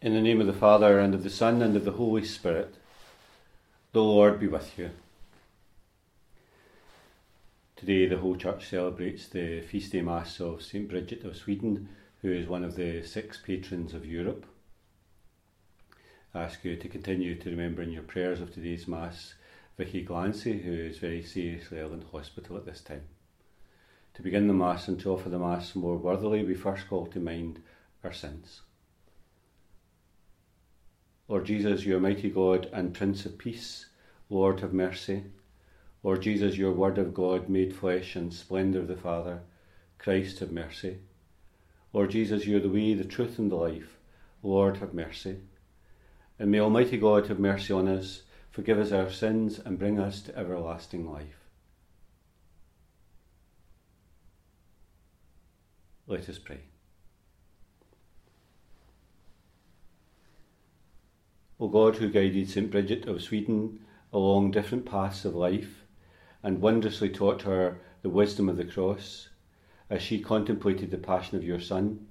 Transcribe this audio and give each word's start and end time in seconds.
In 0.00 0.14
the 0.14 0.20
name 0.20 0.40
of 0.40 0.46
the 0.46 0.52
Father, 0.52 1.00
and 1.00 1.12
of 1.12 1.24
the 1.24 1.30
Son, 1.30 1.60
and 1.60 1.74
of 1.74 1.84
the 1.84 1.90
Holy 1.90 2.24
Spirit, 2.24 2.76
the 3.90 4.00
Lord 4.00 4.38
be 4.38 4.46
with 4.46 4.78
you. 4.78 4.90
Today, 7.74 8.06
the 8.06 8.18
whole 8.18 8.36
church 8.36 8.68
celebrates 8.68 9.26
the 9.26 9.60
feast 9.60 9.90
day 9.90 10.02
Mass 10.02 10.38
of 10.38 10.62
St. 10.62 10.88
Bridget 10.88 11.24
of 11.24 11.36
Sweden, 11.36 11.88
who 12.22 12.30
is 12.30 12.46
one 12.46 12.62
of 12.62 12.76
the 12.76 13.02
six 13.02 13.38
patrons 13.38 13.92
of 13.92 14.06
Europe. 14.06 14.46
I 16.32 16.44
ask 16.44 16.64
you 16.64 16.76
to 16.76 16.88
continue 16.88 17.34
to 17.34 17.50
remember 17.50 17.82
in 17.82 17.90
your 17.90 18.04
prayers 18.04 18.40
of 18.40 18.54
today's 18.54 18.86
Mass 18.86 19.34
Vicky 19.76 20.06
Glancy, 20.06 20.62
who 20.62 20.74
is 20.74 20.98
very 20.98 21.24
seriously 21.24 21.80
ill 21.80 21.92
in 21.92 22.02
hospital 22.12 22.56
at 22.56 22.66
this 22.66 22.82
time. 22.82 23.02
To 24.14 24.22
begin 24.22 24.46
the 24.46 24.54
Mass 24.54 24.86
and 24.86 25.00
to 25.00 25.10
offer 25.10 25.28
the 25.28 25.40
Mass 25.40 25.74
more 25.74 25.96
worthily, 25.96 26.44
we 26.44 26.54
first 26.54 26.88
call 26.88 27.06
to 27.06 27.18
mind 27.18 27.60
our 28.04 28.12
sins. 28.12 28.60
Lord 31.28 31.44
Jesus, 31.44 31.84
your 31.84 32.00
mighty 32.00 32.30
God 32.30 32.70
and 32.72 32.94
Prince 32.94 33.26
of 33.26 33.36
Peace, 33.36 33.86
Lord 34.30 34.60
have 34.60 34.72
mercy. 34.72 35.24
Lord 36.02 36.22
Jesus, 36.22 36.56
your 36.56 36.72
Word 36.72 36.96
of 36.96 37.12
God 37.12 37.50
made 37.50 37.76
flesh 37.76 38.16
and 38.16 38.32
splendour 38.32 38.80
of 38.80 38.88
the 38.88 38.96
Father, 38.96 39.40
Christ 39.98 40.38
have 40.38 40.50
mercy. 40.50 40.98
Lord 41.92 42.10
Jesus, 42.10 42.46
you 42.46 42.56
are 42.56 42.60
the 42.60 42.70
way, 42.70 42.94
the 42.94 43.04
truth, 43.04 43.38
and 43.38 43.50
the 43.50 43.56
life. 43.56 43.98
Lord 44.42 44.78
have 44.78 44.94
mercy. 44.94 45.40
And 46.38 46.50
may 46.50 46.60
Almighty 46.60 46.96
God 46.96 47.26
have 47.26 47.38
mercy 47.38 47.74
on 47.74 47.88
us, 47.88 48.22
forgive 48.50 48.78
us 48.78 48.92
our 48.92 49.10
sins, 49.10 49.58
and 49.58 49.78
bring 49.78 49.98
us 49.98 50.22
to 50.22 50.38
everlasting 50.38 51.10
life. 51.10 51.44
Let 56.06 56.26
us 56.28 56.38
pray. 56.38 56.60
O 61.60 61.66
God, 61.68 61.96
who 61.96 62.08
guided 62.08 62.48
St. 62.48 62.70
Bridget 62.70 63.06
of 63.06 63.20
Sweden 63.20 63.80
along 64.12 64.52
different 64.52 64.86
paths 64.86 65.24
of 65.24 65.34
life 65.34 65.84
and 66.42 66.60
wondrously 66.60 67.08
taught 67.08 67.42
her 67.42 67.80
the 68.02 68.08
wisdom 68.08 68.48
of 68.48 68.56
the 68.56 68.64
cross 68.64 69.28
as 69.90 70.02
she 70.02 70.20
contemplated 70.20 70.90
the 70.90 70.98
passion 70.98 71.36
of 71.36 71.44
your 71.44 71.60
Son, 71.60 72.06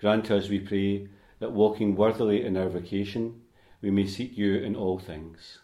grant 0.00 0.30
us, 0.30 0.48
we 0.48 0.58
pray, 0.58 1.08
that 1.38 1.52
walking 1.52 1.94
worthily 1.94 2.44
in 2.44 2.56
our 2.56 2.68
vocation, 2.68 3.42
we 3.80 3.90
may 3.90 4.06
seek 4.06 4.36
you 4.36 4.54
in 4.54 4.74
all 4.74 4.98
things. 4.98 5.58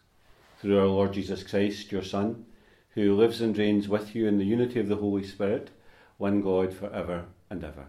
Through 0.60 0.78
our 0.78 0.86
Lord 0.86 1.12
Jesus 1.12 1.42
Christ, 1.42 1.90
your 1.90 2.02
Son, 2.02 2.44
who 2.90 3.16
lives 3.16 3.40
and 3.40 3.56
reigns 3.56 3.88
with 3.88 4.14
you 4.14 4.28
in 4.28 4.38
the 4.38 4.44
unity 4.44 4.78
of 4.78 4.88
the 4.88 4.96
Holy 4.96 5.24
Spirit, 5.24 5.70
one 6.18 6.42
God 6.42 6.72
for 6.72 6.92
ever 6.92 7.24
and 7.48 7.64
ever. 7.64 7.86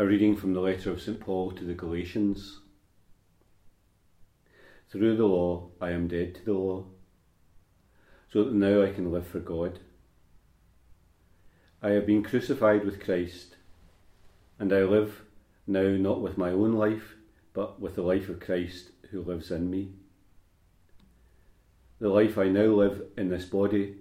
A 0.00 0.06
reading 0.06 0.36
from 0.36 0.54
the 0.54 0.60
letter 0.60 0.92
of 0.92 1.02
St. 1.02 1.18
Paul 1.18 1.50
to 1.50 1.64
the 1.64 1.74
Galatians. 1.74 2.60
Through 4.92 5.16
the 5.16 5.26
law 5.26 5.70
I 5.80 5.90
am 5.90 6.06
dead 6.06 6.36
to 6.36 6.44
the 6.44 6.52
law, 6.52 6.84
so 8.32 8.44
that 8.44 8.54
now 8.54 8.80
I 8.80 8.92
can 8.92 9.10
live 9.10 9.26
for 9.26 9.40
God. 9.40 9.80
I 11.82 11.88
have 11.90 12.06
been 12.06 12.22
crucified 12.22 12.84
with 12.84 13.02
Christ, 13.02 13.56
and 14.60 14.72
I 14.72 14.84
live 14.84 15.22
now 15.66 15.88
not 15.88 16.20
with 16.20 16.38
my 16.38 16.50
own 16.50 16.74
life, 16.74 17.16
but 17.52 17.80
with 17.80 17.96
the 17.96 18.02
life 18.02 18.28
of 18.28 18.38
Christ 18.38 18.90
who 19.10 19.20
lives 19.20 19.50
in 19.50 19.68
me. 19.68 19.94
The 21.98 22.08
life 22.08 22.38
I 22.38 22.46
now 22.46 22.66
live 22.66 23.02
in 23.16 23.30
this 23.30 23.46
body, 23.46 23.96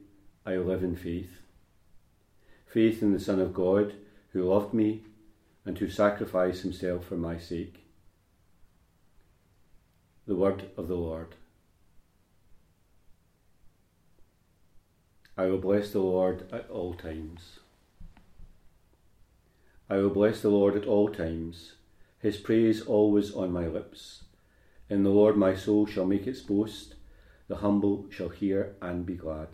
I 0.45 0.57
live 0.57 0.83
in 0.83 0.95
faith. 0.95 1.41
Faith 2.67 3.01
in 3.01 3.13
the 3.13 3.19
Son 3.19 3.39
of 3.39 3.51
God 3.51 3.95
who 4.33 4.43
loved 4.43 4.75
me 4.75 5.01
and 5.67 5.77
who 5.79 5.89
sacrificed 5.89 6.61
himself 6.61 7.03
for 7.03 7.17
my 7.17 7.37
sake. 7.37 7.83
The 10.25 10.35
word 10.35 10.69
of 10.77 10.87
the 10.87 10.95
Lord. 10.95 11.35
I 15.37 15.47
will 15.47 15.57
bless 15.57 15.91
the 15.91 15.99
Lord 15.99 16.49
at 16.53 16.69
all 16.69 16.93
times. 16.93 17.59
I 19.89 19.97
will 19.97 20.09
bless 20.09 20.41
the 20.41 20.49
Lord 20.49 20.77
at 20.77 20.85
all 20.85 21.09
times, 21.09 21.73
his 22.19 22.37
praise 22.37 22.81
always 22.81 23.33
on 23.33 23.51
my 23.51 23.67
lips. 23.67 24.23
In 24.89 25.03
the 25.03 25.09
Lord 25.09 25.35
my 25.35 25.53
soul 25.53 25.85
shall 25.85 26.05
make 26.05 26.27
its 26.27 26.39
boast, 26.39 26.95
the 27.49 27.57
humble 27.57 28.05
shall 28.09 28.29
hear 28.29 28.77
and 28.81 29.05
be 29.05 29.15
glad. 29.15 29.49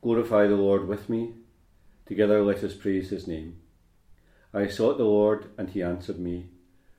Glorify 0.00 0.46
the 0.46 0.56
Lord 0.56 0.88
with 0.88 1.10
me, 1.10 1.34
together 2.06 2.42
let 2.42 2.64
us 2.64 2.74
praise 2.74 3.10
his 3.10 3.26
name. 3.26 3.58
I 4.54 4.68
sought 4.68 4.98
the 4.98 5.04
Lord, 5.04 5.50
and 5.58 5.68
he 5.68 5.82
answered 5.82 6.20
me. 6.20 6.46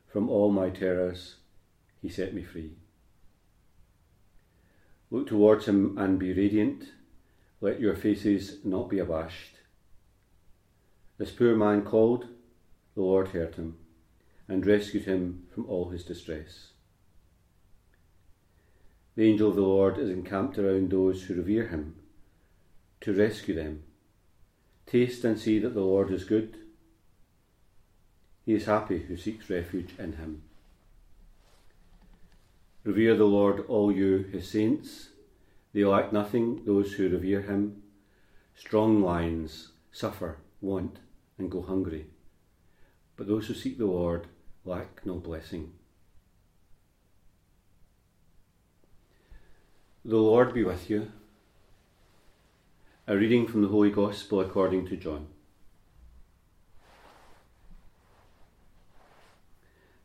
From 0.08 0.30
all 0.30 0.52
my 0.52 0.70
terrors, 0.70 1.36
he 2.02 2.10
set 2.10 2.34
me 2.34 2.44
free. 2.44 2.74
Look 5.10 5.28
towards 5.28 5.66
him 5.66 5.98
and 5.98 6.20
be 6.20 6.34
radiant. 6.34 6.84
Let 7.62 7.80
your 7.80 7.96
faces 7.96 8.58
not 8.66 8.90
be 8.90 9.00
abashed. 9.00 9.56
This 11.18 11.32
poor 11.32 11.56
man 11.56 11.84
called, 11.84 12.28
the 12.94 13.02
Lord 13.02 13.30
heard 13.30 13.56
him, 13.56 13.78
and 14.50 14.66
rescued 14.66 15.06
him 15.06 15.48
from 15.54 15.66
all 15.68 15.90
his 15.90 16.04
distress. 16.04 16.72
The 19.16 19.24
angel 19.24 19.50
of 19.50 19.56
the 19.56 19.62
Lord 19.62 19.98
is 19.98 20.10
encamped 20.10 20.58
around 20.58 20.92
those 20.92 21.24
who 21.24 21.36
revere 21.36 21.68
him, 21.68 21.96
to 23.00 23.14
rescue 23.14 23.56
them. 23.56 23.84
Taste 24.86 25.24
and 25.24 25.40
see 25.40 25.58
that 25.60 25.74
the 25.74 25.80
Lord 25.80 26.12
is 26.12 26.26
good. 26.26 26.58
He 28.46 28.54
is 28.54 28.66
happy 28.66 29.00
who 29.00 29.18
seeks 29.18 29.50
refuge 29.50 29.96
in 29.98 30.14
him. 30.14 30.44
Revere 32.84 33.16
the 33.16 33.26
Lord, 33.26 33.66
all 33.68 33.92
you, 33.92 34.20
his 34.32 34.48
saints. 34.48 35.10
They 35.74 35.84
lack 35.84 36.14
nothing, 36.14 36.64
those 36.66 36.94
who 36.94 37.10
revere 37.10 37.42
him. 37.42 37.82
Strong 38.56 39.02
lions 39.02 39.70
suffer, 39.92 40.38
want, 40.62 41.00
and 41.40 41.50
go 41.50 41.64
hungry. 41.64 42.06
But 43.18 43.28
those 43.28 43.48
who 43.48 43.56
seek 43.56 43.80
the 43.80 43.88
Lord 43.88 44.28
lack 44.64 45.04
no 45.06 45.16
blessing. 45.16 45.74
The 50.04 50.18
Lord 50.18 50.54
be 50.54 50.64
with 50.64 50.88
you. 50.88 51.12
A 53.08 53.18
reading 53.18 53.48
from 53.48 53.64
the 53.64 53.70
Holy 53.70 53.90
Gospel 53.90 54.40
according 54.40 54.88
to 54.88 54.98
John. 54.98 55.28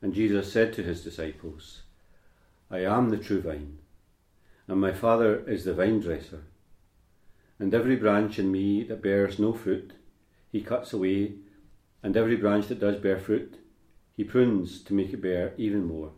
And 0.02 0.14
Jesus 0.14 0.52
said 0.52 0.72
to 0.74 0.82
his 0.82 1.04
disciples, 1.04 1.82
I 2.70 2.78
am 2.84 3.10
the 3.10 3.18
true 3.18 3.42
vine, 3.42 3.78
and 4.66 4.80
my 4.80 4.92
Father 4.92 5.40
is 5.48 5.64
the 5.64 5.74
vine 5.74 6.00
dresser. 6.00 6.44
And 7.58 7.74
every 7.74 7.96
branch 7.96 8.38
in 8.38 8.50
me 8.50 8.82
that 8.84 9.02
bears 9.02 9.38
no 9.38 9.52
fruit, 9.52 9.92
he 10.50 10.62
cuts 10.62 10.92
away, 10.92 11.34
and 12.02 12.16
every 12.16 12.36
branch 12.36 12.68
that 12.68 12.80
does 12.80 12.96
bear 12.96 13.18
fruit, 13.18 13.56
he 14.16 14.24
prunes 14.24 14.82
to 14.84 14.94
make 14.94 15.12
it 15.12 15.20
bear 15.20 15.52
even 15.58 15.84
more. 15.84 16.12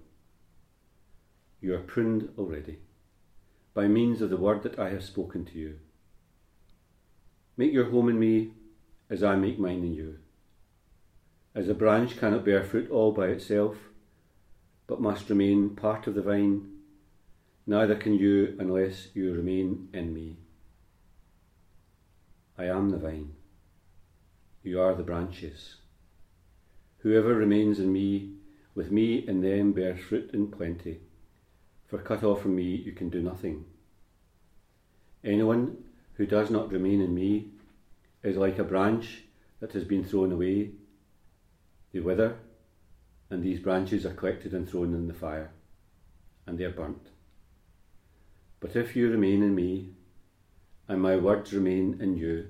You 1.60 1.74
are 1.74 1.80
pruned 1.80 2.28
already, 2.38 2.78
by 3.74 3.88
means 3.88 4.20
of 4.20 4.30
the 4.30 4.36
word 4.36 4.62
that 4.62 4.78
I 4.78 4.90
have 4.90 5.04
spoken 5.04 5.44
to 5.46 5.58
you. 5.58 5.78
Make 7.56 7.72
your 7.72 7.90
home 7.90 8.08
in 8.08 8.18
me 8.18 8.52
as 9.10 9.22
I 9.22 9.36
make 9.36 9.58
mine 9.58 9.84
in 9.84 9.94
you. 9.94 10.18
As 11.54 11.68
a 11.68 11.74
branch 11.74 12.16
cannot 12.16 12.46
bear 12.46 12.64
fruit 12.64 12.90
all 12.90 13.12
by 13.12 13.26
itself, 13.26 13.76
but 14.86 15.02
must 15.02 15.28
remain 15.28 15.76
part 15.76 16.06
of 16.06 16.14
the 16.14 16.22
vine, 16.22 16.78
neither 17.66 17.94
can 17.94 18.14
you 18.14 18.56
unless 18.58 19.08
you 19.14 19.34
remain 19.34 19.88
in 19.92 20.14
me. 20.14 20.38
I 22.56 22.64
am 22.64 22.88
the 22.88 22.96
vine, 22.96 23.34
you 24.62 24.80
are 24.80 24.94
the 24.94 25.02
branches. 25.02 25.76
Whoever 26.98 27.34
remains 27.34 27.78
in 27.78 27.92
me, 27.92 28.32
with 28.74 28.90
me 28.90 29.16
in 29.16 29.42
them 29.42 29.72
bears 29.72 30.00
fruit 30.00 30.30
in 30.32 30.50
plenty, 30.50 31.00
for 31.86 31.98
cut 31.98 32.24
off 32.24 32.40
from 32.40 32.56
me 32.56 32.76
you 32.76 32.92
can 32.92 33.10
do 33.10 33.20
nothing. 33.20 33.66
Anyone 35.22 35.84
who 36.14 36.24
does 36.24 36.50
not 36.50 36.72
remain 36.72 37.02
in 37.02 37.14
me 37.14 37.50
is 38.22 38.38
like 38.38 38.58
a 38.58 38.64
branch 38.64 39.24
that 39.60 39.72
has 39.74 39.84
been 39.84 40.02
thrown 40.02 40.32
away 40.32 40.70
they 41.92 42.00
wither, 42.00 42.36
and 43.30 43.42
these 43.42 43.60
branches 43.60 44.04
are 44.04 44.14
collected 44.14 44.52
and 44.52 44.68
thrown 44.68 44.94
in 44.94 45.08
the 45.08 45.14
fire, 45.14 45.50
and 46.46 46.58
they 46.58 46.64
are 46.64 46.70
burnt. 46.70 47.08
But 48.60 48.76
if 48.76 48.96
you 48.96 49.10
remain 49.10 49.42
in 49.42 49.54
me, 49.54 49.94
and 50.88 51.00
my 51.00 51.16
words 51.16 51.52
remain 51.52 51.98
in 52.00 52.16
you, 52.16 52.48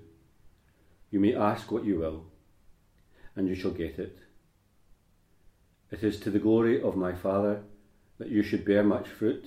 you 1.10 1.20
may 1.20 1.34
ask 1.34 1.70
what 1.70 1.84
you 1.84 1.98
will, 1.98 2.24
and 3.36 3.48
you 3.48 3.54
shall 3.54 3.70
get 3.70 3.98
it. 3.98 4.18
It 5.90 6.02
is 6.02 6.18
to 6.20 6.30
the 6.30 6.38
glory 6.38 6.80
of 6.80 6.96
my 6.96 7.12
Father 7.12 7.62
that 8.18 8.28
you 8.28 8.42
should 8.42 8.64
bear 8.64 8.82
much 8.82 9.08
fruit, 9.08 9.44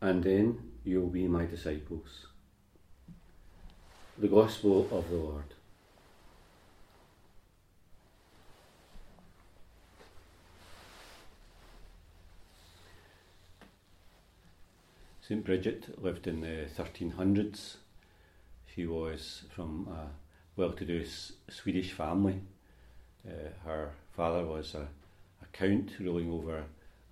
and 0.00 0.22
then 0.22 0.72
you 0.84 1.00
will 1.00 1.08
be 1.08 1.26
my 1.28 1.46
disciples. 1.46 2.26
The 4.18 4.28
Gospel 4.28 4.88
of 4.90 5.08
the 5.08 5.16
Lord. 5.16 5.54
St. 15.30 15.44
Bridget 15.44 16.02
lived 16.02 16.26
in 16.26 16.40
the 16.40 16.66
1300s. 16.76 17.76
She 18.74 18.84
was 18.84 19.44
from 19.54 19.86
a 19.88 20.08
well 20.56 20.72
to 20.72 20.84
do 20.84 21.06
Swedish 21.48 21.92
family. 21.92 22.40
Uh, 23.24 23.50
her 23.64 23.92
father 24.16 24.44
was 24.44 24.74
a, 24.74 24.88
a, 25.40 25.46
count 25.52 25.92
ruling 26.00 26.32
over 26.32 26.64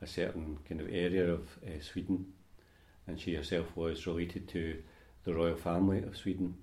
a 0.02 0.06
certain 0.08 0.58
kind 0.68 0.80
of 0.80 0.88
area 0.88 1.32
of 1.32 1.42
uh, 1.64 1.80
Sweden, 1.80 2.32
and 3.06 3.20
she 3.20 3.36
herself 3.36 3.66
was 3.76 4.04
related 4.04 4.48
to 4.48 4.82
the 5.22 5.32
royal 5.32 5.54
family 5.54 6.02
of 6.02 6.16
Sweden. 6.16 6.56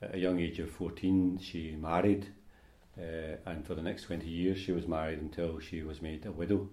At 0.00 0.14
a 0.14 0.18
young 0.18 0.40
age 0.40 0.58
of 0.58 0.70
14, 0.70 1.38
she 1.42 1.76
married, 1.78 2.28
uh, 2.98 3.36
and 3.44 3.66
for 3.66 3.74
the 3.74 3.82
next 3.82 4.04
20 4.04 4.26
years, 4.26 4.58
she 4.58 4.72
was 4.72 4.88
married 4.88 5.18
until 5.18 5.60
she 5.60 5.82
was 5.82 6.00
made 6.00 6.24
a 6.24 6.32
widow. 6.32 6.66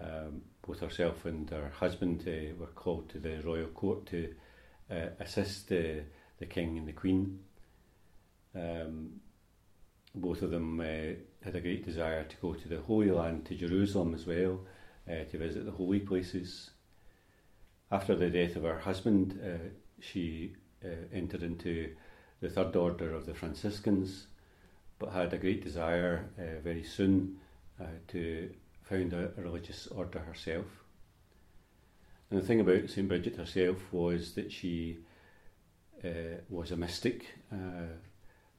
Um, 0.00 0.42
both 0.66 0.80
herself 0.80 1.24
and 1.24 1.48
her 1.50 1.70
husband 1.78 2.24
uh, 2.26 2.54
were 2.58 2.66
called 2.66 3.08
to 3.10 3.18
the 3.18 3.40
royal 3.42 3.68
court 3.68 4.06
to 4.06 4.34
uh, 4.90 5.08
assist 5.20 5.68
the, 5.68 6.02
king 6.50 6.78
and 6.78 6.88
the 6.88 6.92
queen. 6.92 7.38
Um, 8.54 9.20
both 10.14 10.42
of 10.42 10.50
them 10.50 10.80
uh, 10.80 11.14
had 11.44 11.54
a 11.54 11.60
great 11.60 11.84
desire 11.84 12.24
to 12.24 12.36
go 12.36 12.54
to 12.54 12.68
the 12.68 12.80
Holy 12.80 13.10
Land, 13.10 13.46
to 13.46 13.54
Jerusalem 13.54 14.14
as 14.14 14.26
well, 14.26 14.60
uh, 15.08 15.24
to 15.30 15.38
visit 15.38 15.64
the 15.64 15.72
holy 15.72 16.00
places. 16.00 16.70
After 17.90 18.16
the 18.16 18.30
death 18.30 18.56
of 18.56 18.64
her 18.64 18.78
husband, 18.78 19.38
uh, 19.44 19.68
she 20.00 20.54
entered 21.12 21.42
into 21.42 21.94
the 22.40 22.48
Third 22.48 22.76
Order 22.76 23.12
of 23.12 23.26
the 23.26 23.34
Franciscans, 23.34 24.26
but 24.98 25.12
had 25.12 25.32
a 25.32 25.38
great 25.38 25.64
desire 25.64 26.28
very 26.62 26.84
soon 26.84 27.38
to 28.08 28.50
found 28.88 29.12
a, 29.12 29.30
a, 29.36 29.42
religious 29.42 29.86
order 29.88 30.20
herself. 30.20 30.66
And 32.30 32.40
the 32.40 32.46
thing 32.46 32.60
about 32.60 32.88
St. 32.88 33.06
Bridget 33.06 33.36
herself 33.36 33.78
was 33.92 34.32
that 34.34 34.52
she 34.52 34.98
uh, 36.04 36.40
was 36.48 36.70
a 36.70 36.76
mystic. 36.76 37.26
Uh, 37.52 37.94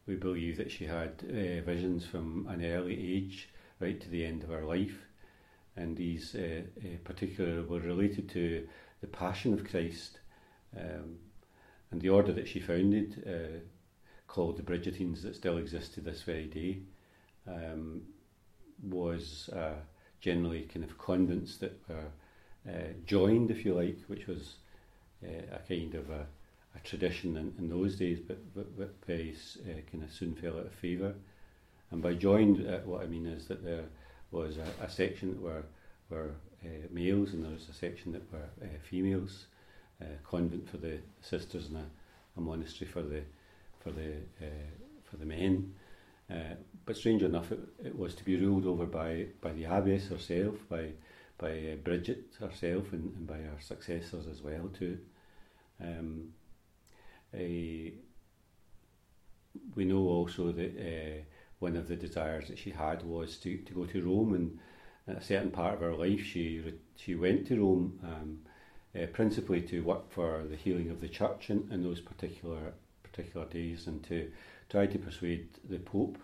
we 0.06 0.16
believe 0.16 0.58
that 0.58 0.72
she 0.72 0.86
had 0.86 1.14
uh, 1.24 1.62
visions 1.66 2.06
from 2.06 2.48
an 2.50 2.64
early 2.64 3.16
age 3.16 3.50
right 3.80 4.00
to 4.00 4.10
the 4.10 4.26
end 4.26 4.44
of 4.44 4.50
her 4.50 4.64
life, 4.64 5.06
and 5.76 5.96
these 5.96 6.36
uh, 6.36 6.62
particularly 7.04 7.62
were 7.62 7.80
related 7.80 8.30
to 8.30 8.68
the 9.02 9.08
Passion 9.08 9.54
of 9.54 9.70
Christ. 9.70 10.20
Um, 10.78 11.18
and 11.92 12.02
the 12.02 12.10
order 12.10 12.34
that 12.34 12.48
she 12.48 12.60
founded 12.60 13.24
uh, 13.26 13.60
called 14.28 14.58
the 14.58 14.64
Bridgetines 14.64 15.22
that 15.22 15.36
still 15.36 15.58
exist 15.58 15.94
to 15.94 16.02
this 16.02 16.24
very 16.24 16.48
day, 16.48 16.80
um, 17.48 18.02
was 18.84 19.50
uh, 19.54 19.76
generally 20.28 20.64
kind 20.64 20.84
of 20.84 20.98
convents 20.98 21.56
that 21.56 21.80
were 21.88 22.12
uh, 22.70 22.92
joined, 23.06 23.50
if 23.50 23.64
you 23.64 23.74
like, 23.74 23.98
which 24.08 24.28
was 24.28 24.56
uh, 25.24 25.56
a 25.56 25.60
kind 25.60 25.96
of 25.96 26.10
a, 26.10 26.26
a 26.76 26.80
tradition 26.84 27.38
in, 27.38 27.54
in, 27.58 27.70
those 27.70 27.96
days, 27.96 28.20
but, 28.20 28.38
but, 28.54 28.78
but 28.78 28.94
very 29.06 29.34
uh, 29.62 29.80
kind 29.90 30.04
of 30.04 30.12
soon 30.12 30.36
fell 30.36 30.58
out 30.58 30.66
of 30.66 30.74
favour. 30.74 31.14
And 31.92 32.02
by 32.02 32.14
joined, 32.14 32.68
uh, 32.68 32.80
what 32.80 33.04
I 33.04 33.06
mean 33.06 33.26
is 33.26 33.48
that 33.48 33.64
there 33.64 33.86
was 34.32 34.58
a, 34.58 34.84
a 34.84 34.90
section 34.90 35.30
that 35.30 35.42
were 35.42 35.64
were 36.10 36.32
uh, 36.66 36.88
males 36.92 37.32
and 37.32 37.46
there 37.46 37.52
was 37.52 37.70
a 37.70 37.74
section 37.74 38.12
that 38.12 38.30
were 38.34 38.70
females, 38.90 39.46
convent 40.30 40.70
for 40.70 40.78
the 40.78 41.00
sisters 41.22 41.68
and 41.68 41.78
a, 41.78 41.86
a 42.38 42.42
monastery 42.42 42.90
for 42.90 43.02
the 43.02 43.22
for 43.80 43.92
the 43.92 44.12
for 45.10 45.16
the 45.16 45.26
men. 45.26 45.74
Uh, 46.30 46.56
but 46.86 46.98
strange 46.98 47.24
enough, 47.24 47.52
it, 47.52 47.60
it, 47.84 47.98
was 47.98 48.14
to 48.16 48.24
be 48.24 48.36
ruled 48.38 48.66
over 48.66 48.86
by, 48.86 49.28
by 49.42 49.54
the 49.54 49.64
abbess 49.64 50.08
herself, 50.08 50.56
by 50.70 50.92
by 51.38 51.52
uh, 51.52 51.76
Bridget 51.76 52.34
herself, 52.40 52.92
and, 52.94 53.14
and, 53.16 53.28
by 53.28 53.38
her 53.38 53.58
successors 53.60 54.26
as 54.28 54.42
well 54.42 54.70
too. 54.70 54.98
Um, 55.82 56.30
we 59.76 59.86
know 59.86 60.08
also 60.08 60.52
that 60.52 60.78
uh, 60.78 61.24
one 61.60 61.76
of 61.76 61.88
the 61.88 61.96
desires 61.96 62.48
that 62.48 62.58
she 62.58 62.72
had 62.72 63.04
was 63.04 63.38
to, 63.38 63.58
to 63.58 63.74
go 63.74 63.86
to 63.86 64.04
Rome, 64.04 64.34
and 64.34 64.60
at 65.08 65.22
a 65.22 65.26
certain 65.26 65.52
part 65.52 65.76
of 65.76 65.82
her 65.82 65.96
life, 65.96 66.24
she 66.24 66.74
she 66.96 67.16
went 67.16 67.48
to 67.48 67.62
Rome 67.62 68.00
um, 68.04 68.40
uh, 69.00 69.08
principally 69.08 69.62
to 69.62 69.82
work 69.82 70.12
for 70.12 70.44
the 70.50 70.56
healing 70.56 70.90
of 70.90 71.02
the 71.02 71.10
church 71.10 71.50
in, 71.50 71.68
in 71.72 71.84
those 71.84 72.02
particular 72.02 72.74
particular 73.04 73.46
days, 73.46 73.88
and 73.88 74.04
to 74.06 74.32
try 74.70 74.86
to 74.86 75.00
persuade 75.00 75.48
the 75.70 75.80
Pope 75.80 76.18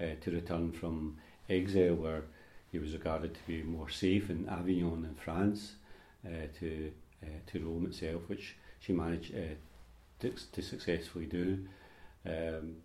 uh, 0.00 0.14
to 0.20 0.30
return 0.30 0.72
from 0.72 1.16
exile, 1.48 1.94
where 1.94 2.24
he 2.70 2.78
was 2.78 2.92
regarded 2.92 3.34
to 3.34 3.40
be 3.46 3.62
more 3.62 3.88
safe 3.88 4.30
in 4.30 4.48
Avignon 4.48 5.04
in 5.04 5.14
France, 5.14 5.74
uh, 6.26 6.46
to 6.60 6.92
uh, 7.22 7.26
to 7.46 7.64
Rome 7.64 7.86
itself, 7.86 8.22
which 8.28 8.56
she 8.78 8.92
managed 8.92 9.34
uh, 9.34 9.54
to, 10.20 10.32
to, 10.52 10.62
successfully 10.62 11.26
do. 11.26 11.66
Um, 12.24 12.76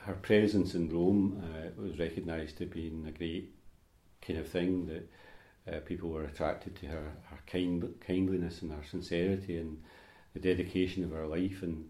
her 0.00 0.12
presence 0.14 0.74
in 0.74 0.90
Rome 0.90 1.42
was 1.78 1.98
recognised 1.98 2.58
to 2.58 2.66
be 2.66 2.92
a 3.06 3.10
great 3.10 3.54
kind 4.26 4.38
of 4.38 4.48
thing 4.48 4.86
that. 4.86 5.08
Uh, 5.66 5.80
people 5.86 6.10
were 6.10 6.24
attracted 6.24 6.76
to 6.76 6.84
her, 6.84 7.12
her 7.30 7.38
kind, 7.46 7.94
kindliness 8.06 8.60
and 8.60 8.70
her 8.70 8.84
sincerity 8.84 9.56
and 9.56 9.82
the 10.34 10.38
dedication 10.38 11.02
of 11.02 11.10
her 11.10 11.26
life 11.26 11.62
and 11.62 11.88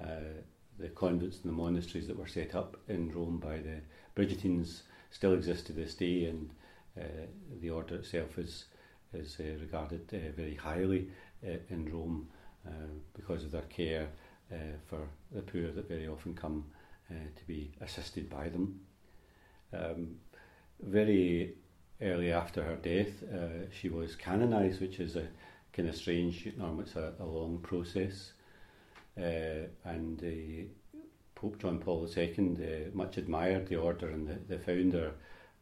uh, 0.00 0.40
the 0.78 0.88
convents 0.88 1.38
and 1.42 1.52
the 1.52 1.56
monasteries 1.56 2.06
that 2.06 2.18
were 2.18 2.26
set 2.26 2.54
up 2.54 2.76
in 2.88 3.10
Rome 3.12 3.38
by 3.38 3.58
the 3.58 3.80
Bridgetines 4.14 4.82
still 5.10 5.34
exist 5.34 5.66
to 5.66 5.72
this 5.72 5.94
day, 5.94 6.26
and 6.26 6.50
uh, 6.98 7.26
the 7.60 7.70
order 7.70 7.96
itself 7.96 8.38
is 8.38 8.66
is 9.12 9.38
uh, 9.40 9.44
regarded 9.60 10.02
uh, 10.12 10.32
very 10.36 10.54
highly 10.54 11.08
uh, 11.46 11.56
in 11.70 11.90
Rome 11.92 12.28
uh, 12.66 12.70
because 13.14 13.44
of 13.44 13.52
their 13.52 13.62
care 13.62 14.08
uh, 14.52 14.76
for 14.86 15.08
the 15.32 15.42
poor 15.42 15.70
that 15.70 15.88
very 15.88 16.08
often 16.08 16.34
come 16.34 16.64
to 17.36 17.46
be 17.46 17.70
assisted 17.80 18.28
by 18.28 18.48
them. 18.48 18.80
Um, 19.72 20.16
very 20.82 21.54
early 22.02 22.32
after 22.32 22.64
her 22.64 22.74
death, 22.74 23.22
she 23.70 23.88
was 23.88 24.16
canonised, 24.16 24.80
which 24.80 24.98
is 24.98 25.14
a 25.14 25.28
kind 25.72 25.88
of 25.88 25.94
strange. 25.94 26.48
Normally, 26.58 26.82
it's 26.82 26.96
a, 26.96 27.12
a 27.20 27.24
long 27.24 27.58
process. 27.58 28.32
Uh, 29.18 29.68
and 29.84 30.22
uh, 30.22 30.98
Pope 31.34 31.58
John 31.58 31.78
Paul 31.78 32.08
II 32.14 32.34
uh, 32.38 32.90
much 32.92 33.16
admired 33.16 33.66
the 33.68 33.76
order 33.76 34.10
and 34.10 34.28
the, 34.28 34.56
the 34.56 34.58
founder, 34.58 35.12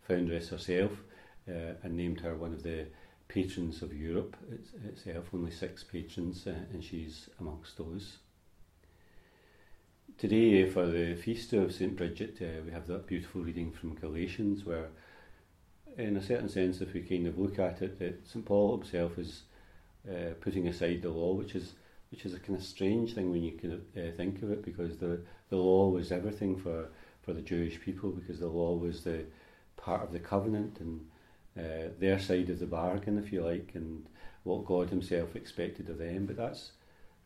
foundress 0.09 0.49
herself, 0.49 0.91
and 1.47 1.95
named 1.95 2.21
her 2.21 2.35
one 2.35 2.55
of 2.55 2.63
the 2.63 2.87
patrons 3.29 3.83
of 3.83 3.93
Europe 3.93 4.37
it's, 4.51 4.71
itself, 4.87 5.27
only 5.35 5.51
six 5.51 5.85
patrons, 5.85 6.47
and 6.47 6.83
she's 6.83 7.29
amongst 7.39 7.77
those. 7.77 8.17
Today, 10.17 10.69
for 10.71 10.87
the 10.87 11.15
feast 11.17 11.53
of 11.53 11.73
St. 11.73 11.97
Bridget, 11.97 12.39
uh, 12.41 12.63
we 12.65 12.71
have 12.71 12.87
that 12.87 13.07
beautiful 13.07 13.43
reading 13.43 13.73
from 13.73 13.95
Galatians, 13.97 14.65
where, 14.65 14.89
in 15.99 16.17
a 16.17 16.23
certain 16.23 16.49
sense, 16.49 16.81
if 16.81 16.95
we 16.95 17.03
kind 17.03 17.27
of 17.27 17.39
look 17.39 17.59
at 17.59 17.83
it, 17.83 18.23
St. 18.25 18.45
Paul 18.45 18.79
himself 18.79 19.19
is 19.19 19.43
uh, 20.09 20.35
putting 20.41 20.69
aside 20.69 21.03
the 21.03 21.11
law, 21.11 21.35
which 21.35 21.55
is 21.55 21.73
which 22.15 22.25
is 22.25 22.35
a 22.35 22.39
kind 22.39 22.57
of 22.57 22.65
strange 22.65 23.13
thing 23.13 23.33
when 23.33 23.43
you 23.43 23.59
kind 23.59 23.73
of 23.73 23.81
uh, 23.97 24.17
think 24.17 24.41
of 24.41 24.53
it, 24.53 24.65
because 24.65 24.99
the 24.99 25.21
the 25.51 25.57
law 25.57 25.89
was 25.89 26.13
everything 26.13 26.57
for 26.57 26.87
for 27.23 27.33
the 27.33 27.43
Jewish 27.43 27.81
people, 27.81 28.11
because 28.11 28.39
the 28.39 28.47
law 28.47 28.77
was 28.77 29.03
the 29.03 29.25
part 29.77 30.03
of 30.03 30.13
the 30.13 30.21
covenant 30.21 30.79
and 30.79 31.01
uh, 31.59 31.89
their 31.99 32.21
side 32.21 32.51
of 32.51 32.61
the 32.61 32.67
bargain, 32.67 33.19
if 33.19 33.33
you 33.33 33.43
like, 33.43 33.73
and 33.75 34.07
what 34.45 34.65
God 34.65 34.91
Himself 34.91 35.35
expected 35.35 35.89
of 35.89 35.99
them. 35.99 36.27
But 36.27 36.37
that's 36.37 36.71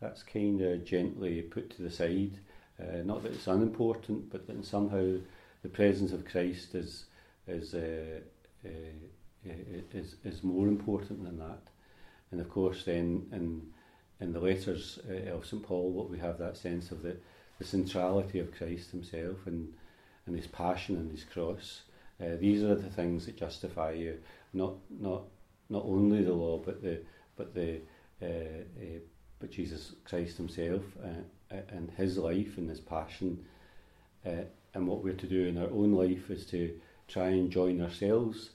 that's 0.00 0.22
kind 0.22 0.58
of 0.62 0.86
gently 0.86 1.42
put 1.42 1.68
to 1.76 1.82
the 1.82 1.90
side. 1.90 2.38
Uh, 2.80 3.02
not 3.04 3.22
that 3.22 3.32
it's 3.32 3.46
unimportant, 3.46 4.30
but 4.30 4.46
that 4.46 4.64
somehow 4.64 5.18
the 5.62 5.68
presence 5.68 6.12
of 6.12 6.24
Christ 6.24 6.74
is 6.74 7.04
is 7.46 7.74
uh, 7.74 8.20
uh, 8.64 9.50
is 9.92 10.16
is 10.24 10.42
more 10.42 10.66
important 10.66 11.24
than 11.24 11.38
that. 11.40 11.64
And 12.30 12.40
of 12.40 12.48
course, 12.48 12.84
then 12.84 13.26
in 13.32 13.74
in 14.20 14.32
the 14.32 14.40
letters 14.40 14.98
uh, 15.08 15.32
of 15.32 15.46
St 15.46 15.62
Paul, 15.62 15.90
what 15.92 16.10
we 16.10 16.18
have 16.18 16.38
that 16.38 16.56
sense 16.56 16.90
of 16.90 17.02
the, 17.02 17.16
the 17.58 17.64
centrality 17.64 18.40
of 18.40 18.54
Christ 18.54 18.90
himself 18.90 19.46
and, 19.46 19.72
and 20.26 20.36
his 20.36 20.46
passion 20.46 20.96
and 20.96 21.10
his 21.10 21.24
cross. 21.24 21.82
Uh, 22.20 22.36
these 22.40 22.62
are 22.62 22.74
the 22.74 22.90
things 22.90 23.26
that 23.26 23.36
justify 23.36 23.92
you, 23.92 24.18
not 24.52 24.74
not 24.90 25.22
not 25.68 25.84
only 25.84 26.24
the 26.24 26.32
law, 26.32 26.58
but 26.58 26.82
the 26.82 27.00
but 27.36 27.54
the 27.54 27.80
uh, 28.20 28.26
uh, 28.26 28.98
but 29.38 29.52
Jesus 29.52 29.92
Christ 30.04 30.36
Himself 30.36 30.82
uh, 31.04 31.56
and 31.68 31.90
His 31.96 32.18
life 32.18 32.58
and 32.58 32.68
His 32.68 32.80
passion, 32.80 33.44
and 34.24 34.86
what 34.86 35.04
we're 35.04 35.12
to 35.14 35.26
do 35.26 35.46
in 35.46 35.58
our 35.58 35.70
own 35.70 35.92
life 35.92 36.28
is 36.30 36.44
to 36.46 36.74
try 37.06 37.28
and 37.28 37.50
join 37.50 37.80
ourselves 37.80 38.50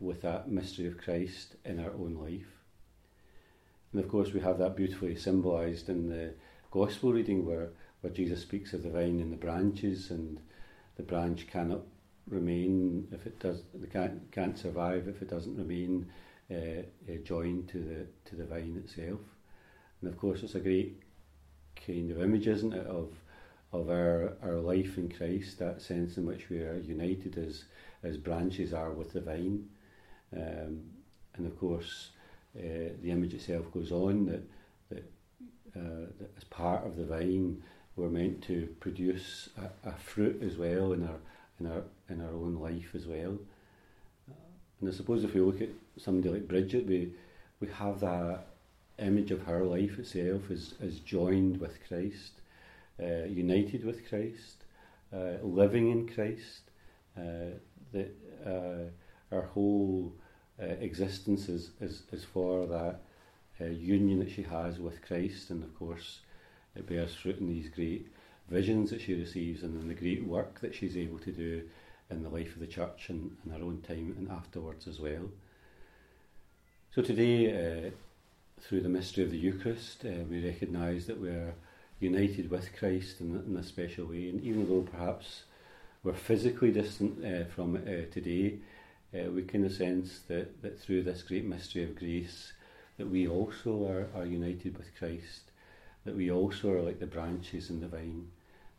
with 0.00 0.22
that 0.22 0.48
mystery 0.48 0.86
of 0.86 0.96
Christ 0.96 1.56
in 1.64 1.80
our 1.80 1.90
own 1.90 2.14
life. 2.14 2.55
And 3.96 4.04
of 4.04 4.10
course, 4.10 4.34
we 4.34 4.40
have 4.40 4.58
that 4.58 4.76
beautifully 4.76 5.16
symbolised 5.16 5.88
in 5.88 6.10
the 6.10 6.34
gospel 6.70 7.14
reading 7.14 7.46
where, 7.46 7.70
where 8.02 8.12
Jesus 8.12 8.42
speaks 8.42 8.74
of 8.74 8.82
the 8.82 8.90
vine 8.90 9.20
and 9.20 9.32
the 9.32 9.38
branches, 9.38 10.10
and 10.10 10.38
the 10.98 11.02
branch 11.02 11.46
cannot 11.46 11.80
remain 12.28 13.08
if 13.10 13.26
it 13.26 13.38
does, 13.38 13.62
can't, 13.90 14.30
can't 14.32 14.58
survive 14.58 15.08
if 15.08 15.22
it 15.22 15.30
doesn't 15.30 15.56
remain 15.56 16.10
uh, 16.50 16.82
uh, 17.10 17.16
joined 17.24 17.70
to 17.70 17.78
the 17.78 18.06
to 18.28 18.36
the 18.36 18.44
vine 18.44 18.76
itself. 18.84 19.20
And 20.02 20.12
of 20.12 20.18
course, 20.18 20.42
it's 20.42 20.56
a 20.56 20.60
great 20.60 21.00
kind 21.86 22.10
of 22.10 22.20
image, 22.20 22.48
isn't 22.48 22.74
it, 22.74 22.86
of 22.86 23.14
of 23.72 23.88
our, 23.88 24.34
our 24.42 24.56
life 24.56 24.98
in 24.98 25.08
Christ, 25.08 25.58
that 25.60 25.80
sense 25.80 26.18
in 26.18 26.26
which 26.26 26.50
we 26.50 26.58
are 26.58 26.76
united 26.76 27.38
as 27.38 27.64
as 28.02 28.18
branches 28.18 28.74
are 28.74 28.90
with 28.90 29.14
the 29.14 29.22
vine. 29.22 29.70
Um, 30.36 30.82
and 31.36 31.46
of 31.46 31.58
course, 31.58 32.10
uh, 32.58 32.92
the 33.02 33.10
image 33.10 33.34
itself 33.34 33.72
goes 33.72 33.92
on 33.92 34.26
that, 34.26 34.42
that, 34.90 35.04
uh, 35.76 36.06
that 36.18 36.30
as 36.36 36.44
part 36.44 36.86
of 36.86 36.96
the 36.96 37.04
vine, 37.04 37.62
we're 37.96 38.08
meant 38.08 38.42
to 38.44 38.68
produce 38.80 39.48
a, 39.58 39.88
a, 39.88 39.92
fruit 39.92 40.42
as 40.42 40.56
well 40.56 40.92
in 40.92 41.02
our 41.02 41.16
in 41.60 41.66
our 41.66 41.82
in 42.10 42.20
our 42.20 42.30
own 42.30 42.56
life 42.56 42.94
as 42.94 43.06
well. 43.06 43.38
And 44.80 44.88
I 44.88 44.92
suppose 44.92 45.24
if 45.24 45.34
we 45.34 45.40
look 45.40 45.62
at 45.62 45.70
somebody 45.96 46.28
like 46.28 46.48
Bridget, 46.48 46.86
we 46.86 47.12
we 47.60 47.68
have 47.68 48.00
that 48.00 48.46
image 48.98 49.30
of 49.30 49.42
her 49.42 49.64
life 49.64 49.98
itself 49.98 50.50
as, 50.50 50.74
as 50.82 51.00
joined 51.00 51.58
with 51.58 51.78
Christ, 51.88 52.32
uh, 53.02 53.24
united 53.24 53.84
with 53.84 54.08
Christ, 54.08 54.64
uh, 55.12 55.42
living 55.42 55.90
in 55.90 56.08
Christ. 56.08 56.62
Uh, 57.16 57.56
that 57.92 58.14
uh, 58.44 59.34
our 59.34 59.42
whole 59.42 60.12
uh, 60.14 60.25
existence 60.58 61.48
is, 61.48 61.70
is, 61.80 62.02
is 62.12 62.24
for 62.24 62.66
that 62.66 63.00
uh, 63.60 63.64
union 63.64 64.18
that 64.18 64.30
she 64.30 64.42
has 64.42 64.78
with 64.78 65.02
Christ, 65.02 65.50
and 65.50 65.62
of 65.62 65.76
course, 65.78 66.20
it 66.74 66.86
bears 66.86 67.14
fruit 67.14 67.38
in 67.38 67.48
these 67.48 67.68
great 67.68 68.06
visions 68.48 68.90
that 68.90 69.00
she 69.00 69.14
receives 69.14 69.62
and 69.62 69.80
in 69.80 69.88
the 69.88 69.94
great 69.94 70.24
work 70.24 70.60
that 70.60 70.74
she's 70.74 70.96
able 70.96 71.18
to 71.18 71.32
do 71.32 71.62
in 72.10 72.22
the 72.22 72.28
life 72.28 72.54
of 72.54 72.60
the 72.60 72.66
church 72.66 73.06
and 73.08 73.36
in 73.44 73.52
her 73.52 73.64
own 73.64 73.82
time 73.86 74.14
and 74.18 74.30
afterwards 74.30 74.86
as 74.86 75.00
well. 75.00 75.28
So 76.94 77.02
today, 77.02 77.86
uh, 77.86 77.90
through 78.60 78.82
the 78.82 78.88
mystery 78.88 79.24
of 79.24 79.30
the 79.30 79.38
Eucharist, 79.38 80.04
uh, 80.04 80.24
we 80.30 80.44
recognise 80.44 81.06
that 81.06 81.20
we're 81.20 81.54
united 82.00 82.50
with 82.50 82.76
Christ 82.78 83.20
in, 83.20 83.42
in, 83.46 83.56
a 83.56 83.62
special 83.62 84.06
way, 84.06 84.28
and 84.28 84.42
even 84.42 84.68
though 84.68 84.82
perhaps 84.82 85.42
we're 86.02 86.14
physically 86.14 86.70
distant 86.70 87.24
uh, 87.24 87.44
from 87.46 87.76
uh, 87.76 88.12
today, 88.12 88.58
uh, 89.14 89.30
we 89.30 89.42
can 89.42 89.68
sense 89.70 90.20
that, 90.28 90.62
that 90.62 90.80
through 90.80 91.02
this 91.02 91.22
great 91.22 91.44
mystery 91.44 91.84
of 91.84 91.96
grace, 91.96 92.52
that 92.98 93.08
we 93.08 93.28
also 93.28 93.86
are, 93.86 94.08
are 94.14 94.26
united 94.26 94.76
with 94.76 94.96
Christ, 94.98 95.52
that 96.04 96.16
we 96.16 96.30
also 96.30 96.70
are 96.72 96.82
like 96.82 96.98
the 96.98 97.06
branches 97.06 97.70
in 97.70 97.80
the 97.80 97.88
vine, 97.88 98.28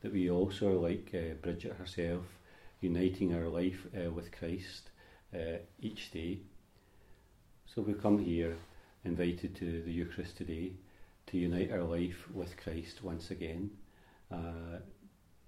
that 0.01 0.13
we 0.13 0.29
also 0.29 0.69
are 0.69 0.89
like 0.89 1.11
uh, 1.13 1.33
Bridget 1.41 1.73
herself, 1.73 2.23
uniting 2.81 3.33
our 3.33 3.47
life 3.47 3.87
uh, 3.95 4.11
with 4.11 4.31
Christ 4.31 4.89
uh, 5.33 5.57
each 5.81 6.11
day. 6.11 6.39
So 7.65 7.81
we 7.81 7.93
come 7.93 8.23
here 8.23 8.55
invited 9.05 9.55
to 9.55 9.81
the 9.83 9.91
Eucharist 9.91 10.37
today 10.37 10.71
to 11.27 11.37
unite 11.37 11.71
our 11.71 11.83
life 11.83 12.27
with 12.33 12.55
Christ 12.57 13.03
once 13.03 13.31
again, 13.31 13.69
uh, 14.31 14.79